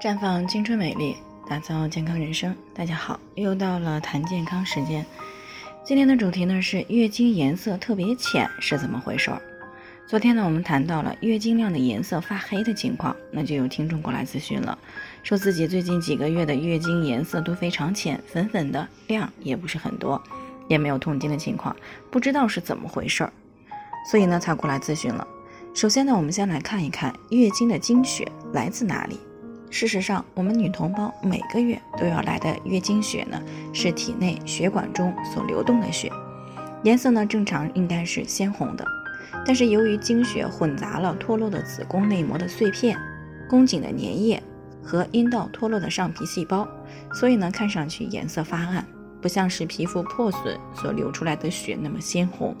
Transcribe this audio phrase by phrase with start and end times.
[0.00, 1.16] 绽放青春美丽，
[1.48, 2.54] 打造健康人生。
[2.72, 5.04] 大家好，又到了谈健康时间。
[5.82, 9.32] 今天的主题呢是月经颜色特别浅是怎么回事？
[10.06, 14.78] 昨天呢我们谈到了月经量的颜色发黑的情况，那就有听众过来咨询了，
[15.24, 20.22] 说自己最近几个月的月经颜色都非常浅，粉粉的，量也不是很多，
[20.68, 21.74] 也没有痛经的情况，
[22.08, 23.32] 不知道是怎么回事儿，
[24.08, 25.26] 所以呢才过来咨询了。
[25.74, 29.18] 首先呢，我们先来看一看月经的经血来自哪里。
[29.70, 33.40] 事实上，我们女同胞每个月都要来的月经血呢，
[33.72, 36.10] 是体内血管中所流动的血，
[36.82, 38.84] 颜色呢正常应该是鲜红的。
[39.44, 42.98] 但是由于经血混杂了脱落的子宫内膜的碎片、
[43.48, 44.42] 宫颈的粘液
[44.82, 46.66] 和阴道脱落的上皮细胞，
[47.12, 48.84] 所以呢看上去颜色发暗，
[49.20, 52.56] 不像是皮肤破损所流出来的血那么鲜红，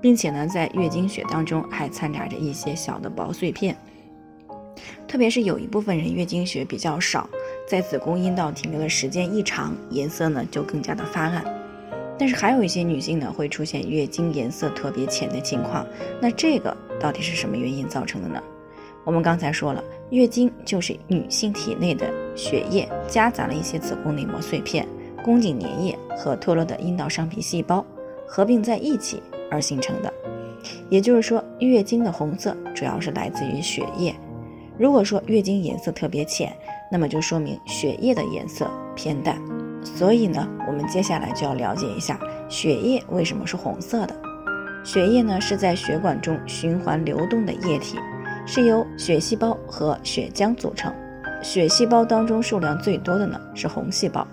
[0.00, 3.76] 并且呢在月经血当中还掺杂着一些小的薄碎片。
[5.10, 7.28] 特别是有一部分人月经血比较少，
[7.66, 11.44] 在子宫阴道停留的时间一长，颜色呢就更加的发暗。
[12.16, 15.84] 但是还有一些女性呢会出现月经颜色特别浅的情况，
[16.20, 18.40] 那这个到底是什么原因造成的呢？
[19.02, 24.86] 我们刚才说了，月经就是女性体内的血液夹杂了一些子宫内膜碎片、
[25.24, 27.84] 宫颈粘液和脱落的阴道上皮细胞
[28.28, 30.14] 合并在一起而形成的。
[30.88, 34.14] 也就是说，月经的红色主要是来自于血液。
[34.80, 36.50] 如果说月经颜色特别浅，
[36.90, 39.36] 那么就说明血液的颜色偏淡。
[39.84, 44.16] 所以呢，我们接下来就要了解一下血液为什么是红色的。
[44.82, 47.98] 血液呢是在血管中循环流动的液体，
[48.46, 50.90] 是由血细胞和血浆组成。
[51.42, 54.26] 血细胞当中数量最多的呢是红细胞。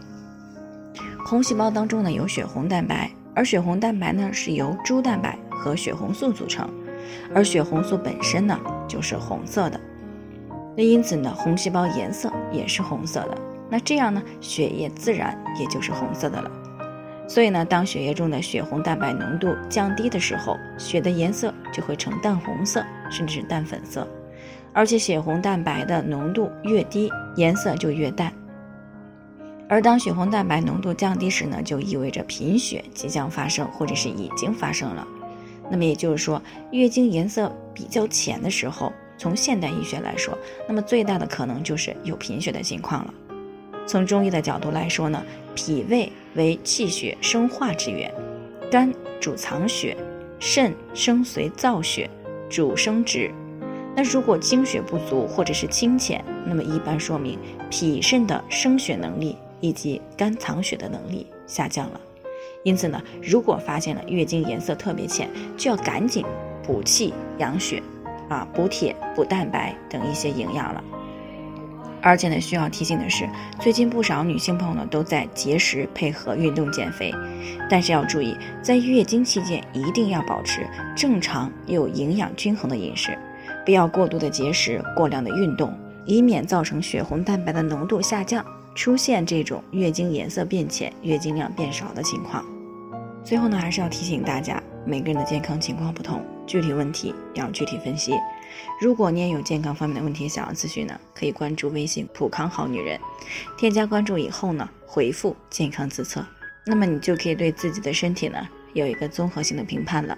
[1.25, 6.69] 红细胞当中呢有血红蛋白，而血红蛋白呢是由珠蛋白和血红素组成，
[7.35, 9.77] 而血红素本身呢就是红色的。
[10.77, 13.35] 那因此呢，红细胞颜色也是红色的。
[13.67, 16.51] 那这样呢，血液自然也就是红色的了。
[17.27, 24.07] 所以呢，当血液中的血红蛋白浓度降低的时候，血的颜色就会呈淡红色，甚至是淡粉色。
[24.71, 28.31] 而且血红蛋白的浓度越低，颜色就越淡。
[29.67, 35.07] 而当血红蛋白浓度降低时呢，就意味着贫血即将发生，或者是已经发生了。
[35.71, 38.93] 那么也就是说，月经颜色比较浅的时候。
[39.17, 43.13] 从现代医学来说，那么最大的可能就是有贫血的情况了。
[43.85, 45.23] 从中医的角度来说呢，
[45.55, 48.13] 脾胃为气血生化之源，
[48.69, 49.95] 肝主藏血，
[50.39, 52.09] 肾生髓造血，
[52.49, 53.31] 主生殖。
[53.95, 57.39] 那如果精血不足或者是清浅，那么一般说明
[57.71, 61.99] 脾肾的生血能力以及肝藏血的能力下降了。
[62.63, 66.25] 因此呢，如果发现了月经颜色特别浅，就要赶紧
[66.61, 67.81] 补气养血。
[68.29, 70.83] 啊，补铁、补蛋白等一些营养了。
[71.99, 73.27] 而且呢，需要提醒的是，
[73.59, 77.11] 最近不少女性朋友呢都在节食配合运动减肥，
[77.69, 80.65] 但是要注意，在月经期间一定要保持
[80.95, 83.17] 正常又营养均衡的饮食，
[83.65, 88.45] 不要过度的节食、过量的运动，以免造成血红蛋白的浓度下降，
[88.75, 92.45] 出现这种月经颜色变浅、月经量变少的情况。
[93.23, 96.25] 最后呢，还是要提醒大家，每个人的健康情况不同。
[96.47, 98.13] 具体问题要具体分析。
[98.79, 102.97] 如果你也有健康方面的问题想要咨询呢，可以关注微信“普康好女人”，
[103.59, 106.25] 添加关注以后呢，回复“健康自测”，
[106.65, 110.17] 那么你就可以对自己的身体呢有一个综合性的评判了。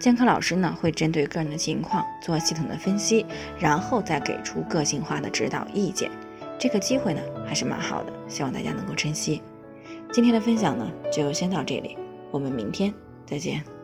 [0.00, 3.24] 健康老师呢会针对个人的情况做系统的分析，
[3.60, 6.10] 然后再给出个性化的指导意见。
[6.58, 9.40] 这个机会呢还是蛮好的，希望大家能够珍惜。
[10.12, 11.96] 今天的分享呢就先到这里，
[12.32, 12.92] 我们明天
[13.24, 13.77] 再见。